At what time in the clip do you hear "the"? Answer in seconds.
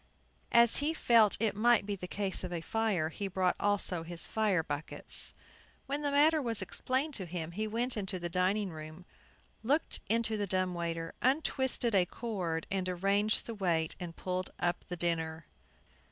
6.01-6.09, 8.17-8.27, 10.37-10.47, 13.45-13.53, 14.85-14.97